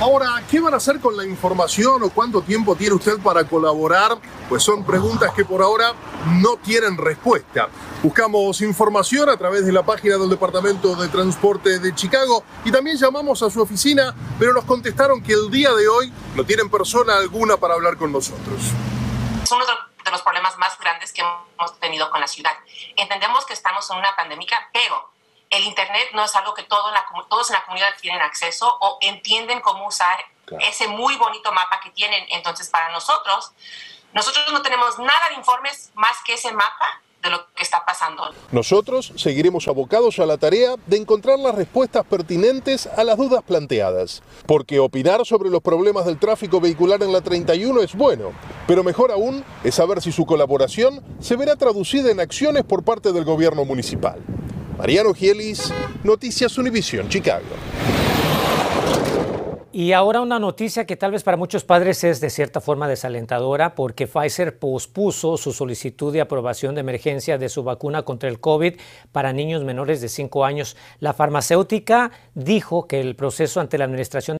Ahora, 0.00 0.42
¿qué 0.50 0.60
van 0.60 0.74
a 0.74 0.78
hacer 0.78 0.98
con 0.98 1.16
la 1.16 1.24
información 1.24 2.02
o 2.02 2.10
cuánto 2.10 2.42
tiempo 2.42 2.74
tiene 2.74 2.96
usted 2.96 3.16
para 3.20 3.44
colaborar? 3.44 4.18
Pues 4.48 4.62
son 4.62 4.84
preguntas 4.84 5.32
que 5.34 5.44
por 5.44 5.62
ahora 5.62 5.92
no 6.40 6.56
tienen 6.56 6.98
respuesta. 6.98 7.68
Buscamos 8.02 8.60
información 8.60 9.30
a 9.30 9.36
través 9.36 9.64
de 9.64 9.72
la 9.72 9.84
página 9.84 10.16
del 10.16 10.28
Departamento 10.28 10.96
de 10.96 11.08
Transporte 11.08 11.78
de 11.78 11.94
Chicago 11.94 12.42
y 12.64 12.72
también 12.72 12.96
llamamos 12.96 13.40
a 13.44 13.50
su 13.50 13.62
oficina, 13.62 14.14
pero 14.36 14.52
nos 14.52 14.64
contestaron 14.64 15.22
que 15.22 15.32
el 15.32 15.48
día 15.50 15.72
de 15.72 15.86
hoy 15.86 16.12
no 16.34 16.44
tienen 16.44 16.68
persona 16.68 17.16
alguna 17.16 17.56
para 17.56 17.74
hablar 17.74 17.96
con 17.96 18.10
nosotros. 18.10 18.72
Es 19.44 19.52
uno 19.52 19.64
de 19.64 20.10
los 20.10 20.22
problemas 20.22 20.58
más 20.58 20.76
grandes 20.78 21.12
que 21.12 21.22
hemos 21.22 21.78
tenido 21.78 22.10
con 22.10 22.20
la 22.20 22.26
ciudad. 22.26 22.52
Entendemos 22.96 23.46
que 23.46 23.52
estamos 23.52 23.88
en 23.90 23.98
una 23.98 24.14
pandemia, 24.16 24.70
pero 24.72 25.13
el 25.50 25.64
Internet 25.64 26.08
no 26.14 26.24
es 26.24 26.34
algo 26.36 26.54
que 26.54 26.64
todo 26.64 26.88
en 26.88 26.94
la, 26.94 27.06
todos 27.28 27.50
en 27.50 27.54
la 27.54 27.64
comunidad 27.64 27.94
tienen 28.00 28.20
acceso 28.22 28.76
o 28.80 28.98
entienden 29.00 29.60
cómo 29.60 29.86
usar 29.86 30.18
ese 30.60 30.88
muy 30.88 31.16
bonito 31.16 31.52
mapa 31.52 31.80
que 31.80 31.90
tienen. 31.90 32.24
Entonces, 32.30 32.68
para 32.68 32.90
nosotros, 32.90 33.52
nosotros 34.12 34.52
no 34.52 34.62
tenemos 34.62 34.98
nada 34.98 35.28
de 35.30 35.34
informes 35.34 35.90
más 35.94 36.16
que 36.24 36.34
ese 36.34 36.52
mapa 36.52 37.00
de 37.24 37.30
lo 37.30 37.46
que 37.54 37.62
está 37.62 37.84
pasando. 37.84 38.22
Nosotros 38.52 39.12
seguiremos 39.16 39.66
abocados 39.66 40.18
a 40.18 40.26
la 40.26 40.36
tarea 40.36 40.74
de 40.86 40.98
encontrar 40.98 41.38
las 41.38 41.54
respuestas 41.54 42.04
pertinentes 42.04 42.86
a 42.86 43.02
las 43.02 43.16
dudas 43.16 43.42
planteadas, 43.42 44.22
porque 44.46 44.78
opinar 44.78 45.24
sobre 45.24 45.48
los 45.48 45.62
problemas 45.62 46.04
del 46.04 46.18
tráfico 46.18 46.60
vehicular 46.60 47.02
en 47.02 47.12
la 47.12 47.22
31 47.22 47.80
es 47.80 47.94
bueno, 47.94 48.32
pero 48.66 48.84
mejor 48.84 49.10
aún 49.10 49.42
es 49.64 49.74
saber 49.74 50.02
si 50.02 50.12
su 50.12 50.26
colaboración 50.26 51.02
se 51.18 51.36
verá 51.36 51.56
traducida 51.56 52.10
en 52.10 52.20
acciones 52.20 52.62
por 52.62 52.84
parte 52.84 53.10
del 53.12 53.24
gobierno 53.24 53.64
municipal. 53.64 54.22
Mariano 54.78 55.14
Gielis, 55.14 55.72
Noticias 56.02 56.58
Univisión, 56.58 57.08
Chicago. 57.08 57.44
Y 59.72 59.92
ahora 59.92 60.20
una 60.20 60.38
noticia 60.38 60.86
que 60.86 60.96
tal 60.96 61.10
vez 61.10 61.24
para 61.24 61.36
muchos 61.36 61.64
padres 61.64 62.04
es 62.04 62.20
de 62.20 62.30
cierta 62.30 62.60
forma 62.60 62.86
desalentadora 62.86 63.74
porque 63.74 64.06
Pfizer 64.06 64.58
pospuso 64.58 65.36
su 65.36 65.52
solicitud 65.52 66.12
de 66.12 66.20
aprobación 66.20 66.76
de 66.76 66.82
emergencia 66.82 67.38
de 67.38 67.48
su 67.48 67.64
vacuna 67.64 68.02
contra 68.02 68.28
el 68.28 68.38
COVID 68.38 68.74
para 69.10 69.32
niños 69.32 69.64
menores 69.64 70.00
de 70.00 70.08
5 70.08 70.44
años. 70.44 70.76
La 71.00 71.12
farmacéutica 71.12 72.12
dijo 72.34 72.86
que 72.86 73.00
el 73.00 73.16
proceso 73.16 73.60
ante 73.60 73.78
la 73.78 73.84
Administración 73.86 74.36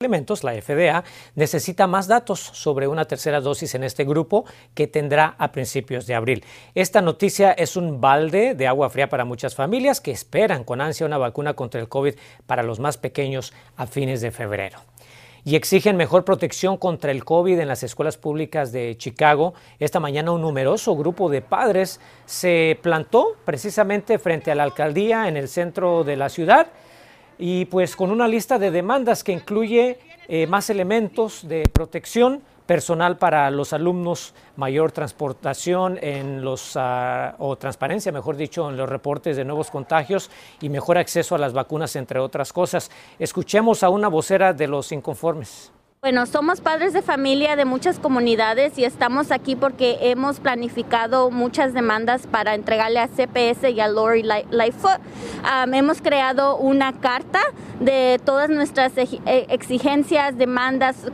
La 0.00 0.54
FDA, 0.54 1.04
necesita 1.34 1.86
más 1.86 2.08
datos 2.08 2.40
sobre 2.40 2.88
una 2.88 3.04
tercera 3.04 3.38
dosis 3.38 3.74
en 3.74 3.84
este 3.84 4.06
grupo 4.06 4.46
que 4.72 4.86
tendrá 4.86 5.34
a 5.36 5.52
principios 5.52 6.06
de 6.06 6.14
abril. 6.14 6.42
Esta 6.74 7.02
noticia 7.02 7.52
es 7.52 7.76
un 7.76 8.00
balde 8.00 8.54
de 8.54 8.66
agua 8.66 8.88
fría 8.88 9.10
para 9.10 9.26
muchas 9.26 9.54
familias 9.54 10.00
que 10.00 10.10
esperan 10.10 10.64
con 10.64 10.80
ansia 10.80 11.04
una 11.04 11.18
vacuna 11.18 11.52
contra 11.52 11.82
el 11.82 11.90
COVID 11.90 12.14
para 12.46 12.62
los 12.62 12.80
más 12.80 12.96
pequeños 12.96 13.52
a 13.76 13.86
fines 13.86 14.22
de 14.22 14.30
febrero. 14.30 14.78
Y 15.44 15.54
exigen 15.54 15.98
mejor 15.98 16.24
protección 16.24 16.78
contra 16.78 17.10
el 17.10 17.22
COVID 17.22 17.58
en 17.58 17.68
las 17.68 17.82
escuelas 17.82 18.16
públicas 18.16 18.72
de 18.72 18.96
Chicago. 18.96 19.52
Esta 19.78 20.00
mañana 20.00 20.32
un 20.32 20.40
numeroso 20.40 20.96
grupo 20.96 21.28
de 21.28 21.42
padres 21.42 22.00
se 22.24 22.78
plantó 22.80 23.36
precisamente 23.44 24.18
frente 24.18 24.50
a 24.50 24.54
la 24.54 24.62
alcaldía 24.62 25.28
en 25.28 25.36
el 25.36 25.48
centro 25.48 26.04
de 26.04 26.16
la 26.16 26.30
ciudad 26.30 26.68
y 27.40 27.64
pues 27.64 27.96
con 27.96 28.10
una 28.10 28.28
lista 28.28 28.58
de 28.58 28.70
demandas 28.70 29.24
que 29.24 29.32
incluye 29.32 29.98
eh, 30.28 30.46
más 30.46 30.68
elementos 30.68 31.48
de 31.48 31.62
protección 31.72 32.42
personal 32.66 33.16
para 33.16 33.50
los 33.50 33.72
alumnos, 33.72 34.34
mayor 34.56 34.92
transportación 34.92 35.98
en 36.02 36.44
los, 36.44 36.76
ah, 36.76 37.34
o 37.38 37.56
transparencia, 37.56 38.12
mejor 38.12 38.36
dicho, 38.36 38.68
en 38.68 38.76
los 38.76 38.88
reportes 38.88 39.36
de 39.36 39.44
nuevos 39.44 39.70
contagios 39.70 40.30
y 40.60 40.68
mejor 40.68 40.98
acceso 40.98 41.34
a 41.34 41.38
las 41.38 41.52
vacunas, 41.52 41.96
entre 41.96 42.20
otras 42.20 42.52
cosas. 42.52 42.90
Escuchemos 43.18 43.82
a 43.82 43.88
una 43.88 44.06
vocera 44.06 44.52
de 44.52 44.68
los 44.68 44.92
inconformes. 44.92 45.72
Bueno, 46.02 46.24
somos 46.24 46.62
padres 46.62 46.94
de 46.94 47.02
familia 47.02 47.56
de 47.56 47.66
muchas 47.66 47.98
comunidades 47.98 48.78
y 48.78 48.84
estamos 48.84 49.30
aquí 49.30 49.54
porque 49.54 49.98
hemos 50.00 50.40
planificado 50.40 51.30
muchas 51.30 51.74
demandas 51.74 52.26
para 52.26 52.54
entregarle 52.54 53.00
a 53.00 53.06
CPS 53.06 53.68
y 53.70 53.80
a 53.80 53.88
Lori 53.88 54.22
Lightfoot. 54.22 54.98
hemos 55.74 56.00
creado 56.00 56.56
una 56.56 56.94
carta 56.94 57.40
de 57.80 58.18
todas 58.24 58.48
nuestras 58.48 58.96
e, 58.96 59.20
exigencias, 59.50 60.38
demandas, 60.38 61.04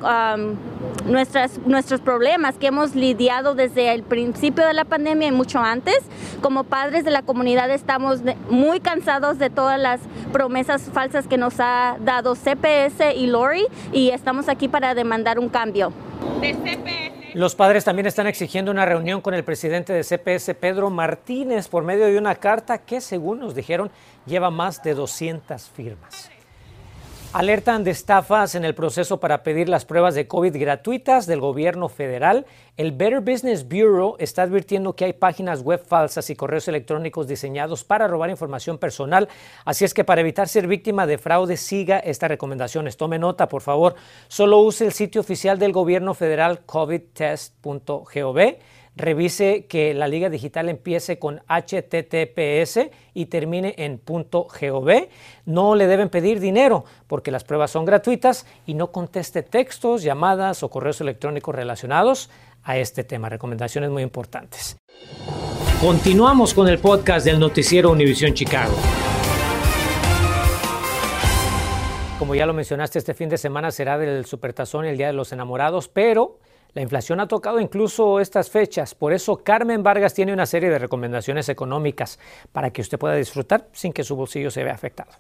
nuestras, 1.06 1.58
nuestros 1.66 2.00
problemas 2.00 2.56
que 2.56 2.66
hemos 2.66 2.94
lidiado 2.94 3.54
desde 3.54 3.92
el 3.92 4.02
principio 4.02 4.66
de 4.66 4.74
la 4.74 4.84
pandemia 4.84 5.28
y 5.28 5.32
mucho 5.32 5.58
antes. 5.58 5.98
Como 6.42 6.64
padres 6.64 7.04
de 7.04 7.10
la 7.10 7.22
comunidad 7.22 7.70
estamos 7.70 8.20
muy 8.50 8.80
cansados 8.80 9.38
de 9.38 9.50
todas 9.50 9.80
las 9.80 10.00
promesas 10.32 10.82
falsas 10.92 11.26
que 11.26 11.38
nos 11.38 11.54
ha 11.58 11.96
dado 12.00 12.34
CPS 12.34 13.14
y 13.16 13.26
Lori 13.26 13.66
y 13.92 14.10
estamos 14.10 14.48
aquí 14.48 14.68
para 14.68 14.94
demandar 14.94 15.38
un 15.38 15.48
cambio. 15.48 15.92
Los 17.34 17.54
padres 17.54 17.84
también 17.84 18.06
están 18.06 18.26
exigiendo 18.26 18.70
una 18.70 18.86
reunión 18.86 19.20
con 19.20 19.34
el 19.34 19.44
presidente 19.44 19.92
de 19.92 20.02
CPS, 20.02 20.54
Pedro 20.54 20.88
Martínez, 20.88 21.68
por 21.68 21.84
medio 21.84 22.06
de 22.06 22.16
una 22.16 22.34
carta 22.34 22.78
que, 22.78 23.00
según 23.00 23.40
nos 23.40 23.54
dijeron, 23.54 23.90
lleva 24.24 24.50
más 24.50 24.82
de 24.82 24.94
200 24.94 25.68
firmas. 25.68 26.30
Alertan 27.36 27.84
de 27.84 27.90
estafas 27.90 28.54
en 28.54 28.64
el 28.64 28.74
proceso 28.74 29.20
para 29.20 29.42
pedir 29.42 29.68
las 29.68 29.84
pruebas 29.84 30.14
de 30.14 30.26
COVID 30.26 30.56
gratuitas 30.58 31.26
del 31.26 31.40
gobierno 31.40 31.90
federal. 31.90 32.46
El 32.78 32.92
Better 32.92 33.20
Business 33.20 33.68
Bureau 33.68 34.16
está 34.18 34.40
advirtiendo 34.40 34.96
que 34.96 35.04
hay 35.04 35.12
páginas 35.12 35.60
web 35.60 35.84
falsas 35.86 36.30
y 36.30 36.34
correos 36.34 36.66
electrónicos 36.66 37.28
diseñados 37.28 37.84
para 37.84 38.08
robar 38.08 38.30
información 38.30 38.78
personal. 38.78 39.28
Así 39.66 39.84
es 39.84 39.92
que 39.92 40.02
para 40.02 40.22
evitar 40.22 40.48
ser 40.48 40.66
víctima 40.66 41.06
de 41.06 41.18
fraude, 41.18 41.58
siga 41.58 41.98
estas 41.98 42.30
recomendaciones. 42.30 42.96
Tome 42.96 43.18
nota, 43.18 43.50
por 43.50 43.60
favor. 43.60 43.96
Solo 44.28 44.60
use 44.60 44.86
el 44.86 44.94
sitio 44.94 45.20
oficial 45.20 45.58
del 45.58 45.72
gobierno 45.72 46.14
federal 46.14 46.60
covidtest.gov 46.64 48.38
revise 48.96 49.66
que 49.66 49.94
la 49.94 50.08
liga 50.08 50.30
digital 50.30 50.68
empiece 50.68 51.18
con 51.18 51.42
HTTPS 51.48 52.90
y 53.14 53.26
termine 53.26 53.74
en 53.78 54.00
.gov. 54.04 55.08
No 55.44 55.74
le 55.74 55.86
deben 55.86 56.08
pedir 56.08 56.40
dinero 56.40 56.84
porque 57.06 57.30
las 57.30 57.44
pruebas 57.44 57.70
son 57.70 57.84
gratuitas 57.84 58.46
y 58.66 58.74
no 58.74 58.90
conteste 58.90 59.42
textos, 59.42 60.02
llamadas 60.02 60.62
o 60.62 60.70
correos 60.70 61.00
electrónicos 61.00 61.54
relacionados 61.54 62.30
a 62.64 62.78
este 62.78 63.04
tema. 63.04 63.28
Recomendaciones 63.28 63.90
muy 63.90 64.02
importantes. 64.02 64.76
Continuamos 65.80 66.54
con 66.54 66.68
el 66.68 66.78
podcast 66.78 67.26
del 67.26 67.38
noticiero 67.38 67.90
Univisión 67.90 68.32
Chicago. 68.32 68.74
Como 72.18 72.34
ya 72.34 72.46
lo 72.46 72.54
mencionaste, 72.54 72.98
este 72.98 73.12
fin 73.12 73.28
de 73.28 73.36
semana 73.36 73.70
será 73.70 73.98
del 73.98 74.24
Supertazón 74.24 74.86
el 74.86 74.96
Día 74.96 75.08
de 75.08 75.12
los 75.12 75.32
Enamorados, 75.32 75.88
pero 75.88 76.38
la 76.76 76.82
inflación 76.82 77.20
ha 77.20 77.26
tocado 77.26 77.58
incluso 77.58 78.20
estas 78.20 78.50
fechas, 78.50 78.94
por 78.94 79.14
eso 79.14 79.42
Carmen 79.42 79.82
Vargas 79.82 80.12
tiene 80.12 80.34
una 80.34 80.44
serie 80.44 80.68
de 80.68 80.78
recomendaciones 80.78 81.48
económicas 81.48 82.18
para 82.52 82.70
que 82.70 82.82
usted 82.82 82.98
pueda 82.98 83.14
disfrutar 83.14 83.66
sin 83.72 83.94
que 83.94 84.04
su 84.04 84.14
bolsillo 84.14 84.50
se 84.50 84.62
vea 84.62 84.74
afectado. 84.74 85.10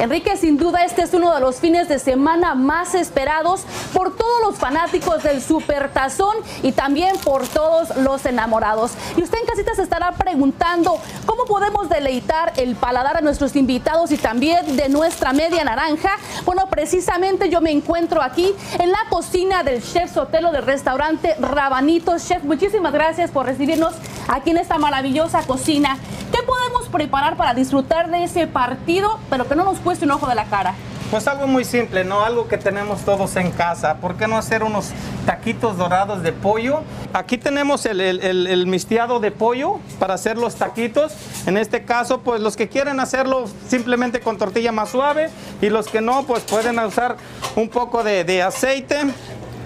Enrique, 0.00 0.34
sin 0.38 0.56
duda 0.56 0.82
este 0.82 1.02
es 1.02 1.12
uno 1.12 1.34
de 1.34 1.40
los 1.40 1.56
fines 1.56 1.86
de 1.86 1.98
semana 1.98 2.54
más 2.54 2.94
esperados 2.94 3.64
por 3.92 4.16
todos 4.16 4.40
los 4.42 4.56
fanáticos 4.56 5.22
del 5.22 5.42
Supertazón 5.42 6.36
y 6.62 6.72
también 6.72 7.18
por 7.18 7.46
todos 7.46 7.94
los 7.98 8.24
enamorados. 8.24 8.92
Y 9.18 9.22
usted 9.22 9.38
en 9.38 9.46
casita 9.46 9.74
se 9.74 9.82
estará 9.82 10.12
preguntando 10.12 10.98
cómo 11.26 11.44
podemos 11.44 11.90
deleitar 11.90 12.54
el 12.56 12.76
paladar 12.76 13.18
a 13.18 13.20
nuestros 13.20 13.54
invitados 13.56 14.10
y 14.10 14.16
también 14.16 14.74
de 14.74 14.88
nuestra 14.88 15.34
media 15.34 15.64
naranja. 15.64 16.12
Bueno, 16.46 16.66
precisamente 16.70 17.50
yo 17.50 17.60
me 17.60 17.70
encuentro 17.70 18.22
aquí 18.22 18.54
en 18.78 18.90
la 18.90 19.00
cocina 19.10 19.62
del 19.64 19.82
chef 19.82 20.14
Sotelo 20.14 20.50
del 20.50 20.64
restaurante 20.64 21.34
Rabanitos. 21.38 22.26
Chef, 22.26 22.42
muchísimas 22.42 22.94
gracias 22.94 23.30
por 23.30 23.44
recibirnos 23.44 23.92
aquí 24.28 24.50
en 24.50 24.56
esta 24.56 24.78
maravillosa 24.78 25.42
cocina. 25.46 25.98
¿Qué 26.40 26.46
podemos 26.46 26.88
preparar 26.88 27.36
para 27.36 27.52
disfrutar 27.52 28.10
de 28.10 28.24
ese 28.24 28.46
partido, 28.46 29.18
pero 29.28 29.46
que 29.46 29.54
no 29.54 29.62
nos 29.62 29.78
cueste 29.78 30.06
un 30.06 30.12
ojo 30.12 30.26
de 30.26 30.34
la 30.34 30.46
cara? 30.46 30.74
Pues 31.10 31.28
algo 31.28 31.46
muy 31.46 31.66
simple, 31.66 32.02
¿no? 32.02 32.24
Algo 32.24 32.48
que 32.48 32.56
tenemos 32.56 33.02
todos 33.02 33.36
en 33.36 33.50
casa. 33.50 33.96
¿Por 33.96 34.16
qué 34.16 34.26
no 34.26 34.38
hacer 34.38 34.62
unos 34.62 34.88
taquitos 35.26 35.76
dorados 35.76 36.22
de 36.22 36.32
pollo? 36.32 36.80
Aquí 37.12 37.36
tenemos 37.36 37.84
el, 37.84 38.00
el, 38.00 38.66
mistiado 38.68 39.20
de 39.20 39.32
pollo 39.32 39.80
para 39.98 40.14
hacer 40.14 40.38
los 40.38 40.54
taquitos. 40.54 41.12
En 41.44 41.58
este 41.58 41.84
caso, 41.84 42.22
pues 42.22 42.40
los 42.40 42.56
que 42.56 42.70
quieren 42.70 43.00
hacerlo 43.00 43.44
simplemente 43.68 44.20
con 44.20 44.38
tortilla 44.38 44.72
más 44.72 44.88
suave 44.88 45.28
y 45.60 45.68
los 45.68 45.88
que 45.88 46.00
no, 46.00 46.22
pues 46.22 46.42
pueden 46.44 46.78
usar 46.78 47.16
un 47.54 47.68
poco 47.68 48.02
de, 48.02 48.24
de 48.24 48.42
aceite. 48.42 48.96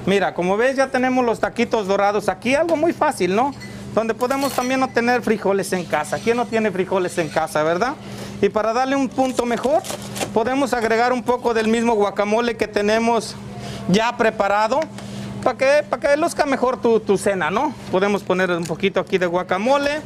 Mira, 0.06 0.34
como 0.34 0.56
ves 0.56 0.74
ya 0.74 0.88
tenemos 0.88 1.24
los 1.24 1.38
taquitos 1.38 1.86
dorados 1.86 2.28
aquí, 2.28 2.56
algo 2.56 2.74
muy 2.74 2.92
fácil, 2.92 3.36
¿no? 3.36 3.52
Donde 3.94 4.14
podemos 4.14 4.52
también 4.52 4.82
obtener 4.82 5.22
frijoles 5.22 5.72
en 5.72 5.84
casa. 5.84 6.18
¿Quién 6.18 6.36
no 6.36 6.46
tiene 6.46 6.70
frijoles 6.70 7.16
en 7.18 7.28
casa, 7.28 7.62
verdad? 7.62 7.94
Y 8.42 8.48
para 8.48 8.72
darle 8.72 8.96
un 8.96 9.08
punto 9.08 9.46
mejor, 9.46 9.82
podemos 10.32 10.74
agregar 10.74 11.12
un 11.12 11.22
poco 11.22 11.54
del 11.54 11.68
mismo 11.68 11.94
guacamole 11.94 12.56
que 12.56 12.66
tenemos 12.66 13.36
ya 13.88 14.16
preparado. 14.16 14.80
para 15.44 15.56
que, 15.56 15.84
para 15.88 16.00
que 16.00 16.16
luzca 16.16 16.44
mejor 16.46 16.80
tu, 16.80 17.00
tu 17.00 17.16
cena, 17.16 17.50
¿no? 17.50 17.74
Podemos 17.92 18.22
poner 18.22 18.50
un 18.50 18.64
poquito 18.64 19.00
aquí 19.00 19.18
de 19.18 19.26
guacamole 19.26 20.00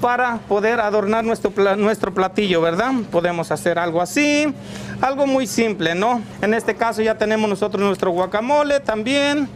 para 0.00 0.38
poder 0.48 0.80
adornar 0.80 1.24
nuestro, 1.24 1.52
nuestro 1.76 2.12
platillo, 2.12 2.60
¿verdad? 2.60 2.92
Podemos 3.10 3.52
hacer 3.52 3.78
algo 3.78 4.02
así, 4.02 4.52
algo 5.00 5.26
muy 5.26 5.46
simple, 5.46 5.94
¿no? 5.94 6.20
En 6.40 6.54
este 6.54 6.74
caso 6.74 7.02
ya 7.02 7.16
tenemos 7.16 7.48
nosotros 7.48 7.82
nuestro 7.82 8.10
guacamole 8.10 8.80
también. 8.80 9.48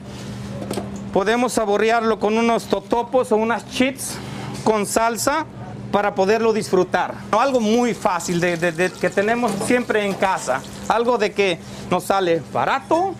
Podemos 1.16 1.54
saborearlo 1.54 2.20
con 2.20 2.37
unos 2.37 2.64
totopos 2.66 3.32
o 3.32 3.37
unas 3.37 3.66
chips 3.70 4.18
con 4.64 4.85
salsa 4.85 5.46
para 5.90 6.14
poderlo 6.14 6.52
disfrutar. 6.52 7.14
Algo 7.30 7.58
muy 7.58 7.94
fácil 7.94 8.38
de, 8.38 8.92
que 9.00 9.08
tenemos 9.08 9.50
siempre 9.64 10.04
en 10.04 10.12
casa. 10.12 10.61
Algo 10.88 11.16
de 11.16 11.32
que 11.32 11.58
nos 11.90 12.04
sale 12.04 12.42
barato 12.52 13.14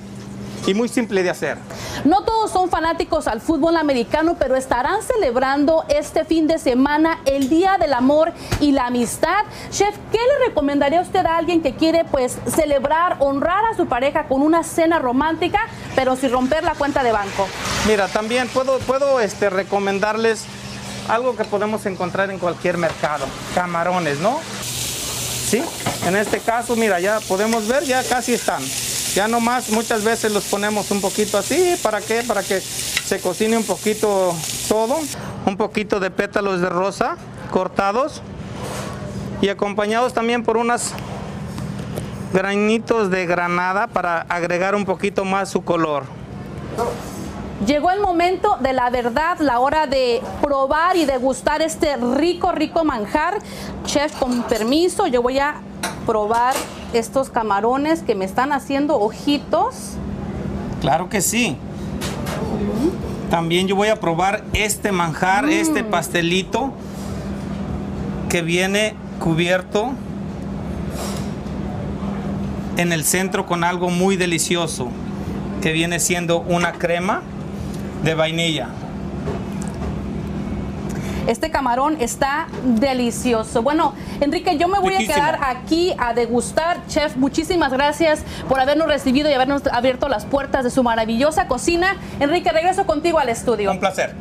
y 0.66 0.75
muy 0.75 0.88
simple 0.88 1.23
de 1.23 1.30
hacer. 1.30 1.56
No 2.04 2.23
todos 2.23 2.50
son 2.50 2.68
fanáticos 2.68 3.28
al 3.28 3.40
fútbol 3.40 3.76
americano, 3.76 4.37
pero 4.38 4.56
estarán 4.56 5.02
celebrando 5.02 5.85
este 5.88 6.25
fin 6.25 6.46
de 6.46 6.58
semana 6.58 7.20
el 7.25 7.49
Día 7.49 7.76
del 7.78 7.92
Amor 7.92 8.32
y 8.61 8.73
la 8.73 8.87
Amistad. 8.87 9.44
Chef, 9.70 9.94
¿qué 10.12 10.18
le 10.18 10.46
recomendaría 10.46 11.00
usted 11.00 11.25
a 11.25 11.37
alguien 11.37 11.62
que 11.62 11.75
quiere 11.75 12.04
pues 12.04 12.38
celebrar, 12.54 13.16
honrar 13.20 13.64
a 13.73 13.76
su 13.76 13.87
pareja 13.87 14.26
con 14.26 14.42
una 14.42 14.62
cena 14.64 14.99
romántica, 14.99 15.61
pero 15.94 16.16
sin 16.16 16.32
romper 16.32 16.64
la 16.64 16.75
cuenta 16.75 17.02
de 17.02 17.12
banco? 17.12 17.46
Mira, 17.87 18.08
también 18.08 18.49
puedo, 18.49 18.78
puedo 18.80 19.20
este, 19.20 19.50
recomendarles 19.50 20.44
algo 21.08 21.37
que 21.37 21.44
podemos 21.44 21.87
encontrar 21.87 22.30
en 22.30 22.38
cualquier 22.38 22.78
mercado, 22.78 23.26
camarones, 23.54 24.18
¿no? 24.18 24.40
Sí, 25.46 25.62
en 26.04 26.16
este 26.16 26.40
caso, 26.40 26.75
mira, 26.75 26.99
ya 26.99 27.20
podemos 27.20 27.68
ver, 27.68 27.85
ya 27.85 28.02
casi 28.02 28.35
están. 28.35 28.61
Ya 29.16 29.28
nomás 29.28 29.70
muchas 29.70 30.04
veces 30.04 30.30
los 30.30 30.44
ponemos 30.44 30.90
un 30.90 31.00
poquito 31.00 31.38
así, 31.38 31.75
¿para 31.82 32.02
qué? 32.02 32.23
Para 32.23 32.42
que 32.42 32.61
se 32.61 33.18
cocine 33.18 33.56
un 33.56 33.64
poquito 33.64 34.37
todo. 34.68 34.99
Un 35.46 35.56
poquito 35.56 36.00
de 36.00 36.11
pétalos 36.11 36.61
de 36.61 36.68
rosa 36.68 37.16
cortados 37.50 38.20
y 39.40 39.49
acompañados 39.49 40.12
también 40.12 40.42
por 40.42 40.58
unas 40.58 40.92
granitos 42.35 43.11
de 43.11 43.25
granada 43.25 43.87
para 43.87 44.20
agregar 44.28 44.75
un 44.75 44.85
poquito 44.85 45.25
más 45.25 45.49
su 45.49 45.64
color. 45.64 46.04
Llegó 47.65 47.91
el 47.91 48.01
momento 48.01 48.59
de 48.61 48.75
la 48.75 48.91
verdad, 48.91 49.39
la 49.41 49.61
hora 49.61 49.87
de 49.87 50.21
probar 50.43 50.97
y 50.97 51.07
degustar 51.07 51.63
este 51.63 51.97
rico, 51.97 52.53
rico 52.53 52.85
manjar. 52.85 53.39
Chef, 53.87 54.15
con 54.17 54.43
permiso, 54.43 55.07
yo 55.07 55.23
voy 55.23 55.39
a 55.39 55.63
probar 56.05 56.55
estos 56.93 57.31
camarones 57.31 58.03
que 58.03 58.15
me 58.15 58.27
están 58.27 58.53
haciendo 58.53 59.01
ojitos. 59.01 59.95
Claro 60.83 61.09
que 61.09 61.23
sí. 61.23 61.57
También 63.31 63.67
yo 63.69 63.75
voy 63.75 63.89
a 63.89 63.97
probar 64.01 64.45
este 64.53 64.93
manjar, 64.93 65.49
este 65.49 65.83
pastelito 65.83 66.75
que 68.29 68.43
viene 68.43 68.95
cubierto 69.19 69.93
en 72.77 72.93
el 72.93 73.03
centro 73.03 73.47
con 73.47 73.65
algo 73.65 73.89
muy 73.89 74.17
delicioso, 74.17 74.89
que 75.63 75.73
viene 75.73 76.01
siendo 76.01 76.41
una 76.41 76.73
crema 76.73 77.23
de 78.03 78.15
vainilla. 78.15 78.69
Este 81.26 81.50
camarón 81.50 81.97
está 82.00 82.47
delicioso. 82.62 83.61
Bueno, 83.62 83.95
Enrique, 84.21 84.57
yo 84.59 84.69
me 84.69 84.79
voy 84.79 84.91
Riquísimo. 84.91 85.12
a 85.12 85.17
quedar 85.17 85.38
aquí 85.43 85.93
a 85.99 86.15
degustar. 86.15 86.87
Chef, 86.87 87.17
muchísimas 87.17 87.73
gracias 87.73 88.23
por 88.49 88.61
habernos 88.61 88.87
recibido 88.87 89.29
y 89.29 89.33
habernos 89.33 89.62
abierto 89.73 90.09
las 90.09 90.25
puertas 90.25 90.62
de 90.62 90.71
su 90.71 90.85
maravillosa 90.85 91.49
cocina. 91.49 91.97
Enrique, 92.21 92.50
regreso 92.53 92.87
contigo 92.87 93.19
al 93.19 93.29
estudio. 93.29 93.73
Un 93.73 93.81
placer. 93.81 94.15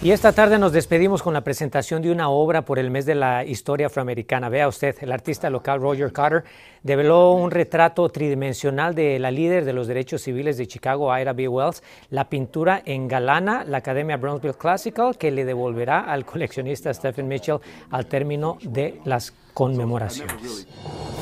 Y 0.00 0.12
esta 0.12 0.32
tarde 0.32 0.60
nos 0.60 0.70
despedimos 0.70 1.24
con 1.24 1.34
la 1.34 1.40
presentación 1.40 2.02
de 2.02 2.12
una 2.12 2.28
obra 2.28 2.62
por 2.62 2.78
el 2.78 2.88
mes 2.88 3.04
de 3.04 3.16
la 3.16 3.44
historia 3.44 3.88
afroamericana. 3.88 4.48
Vea 4.48 4.68
usted, 4.68 4.94
el 5.00 5.10
artista 5.10 5.50
local 5.50 5.80
Roger 5.80 6.12
Carter 6.12 6.44
develó 6.84 7.32
un 7.32 7.50
retrato 7.50 8.08
tridimensional 8.08 8.94
de 8.94 9.18
la 9.18 9.32
líder 9.32 9.64
de 9.64 9.72
los 9.72 9.88
derechos 9.88 10.22
civiles 10.22 10.56
de 10.56 10.68
Chicago, 10.68 11.16
Ira 11.18 11.32
B. 11.32 11.48
Wells. 11.48 11.82
La 12.10 12.28
pintura 12.28 12.80
engalana 12.84 13.64
la 13.64 13.78
Academia 13.78 14.16
Brownsville 14.16 14.54
Classical, 14.54 15.18
que 15.18 15.32
le 15.32 15.44
devolverá 15.44 16.02
al 16.02 16.24
coleccionista 16.24 16.94
Stephen 16.94 17.26
Mitchell 17.26 17.58
al 17.90 18.06
término 18.06 18.56
de 18.62 19.00
las 19.04 19.34
conmemoraciones. 19.52 20.68